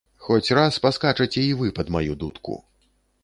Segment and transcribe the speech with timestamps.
[0.27, 2.57] Хоць раз паскачаце і вы пад маю дудку.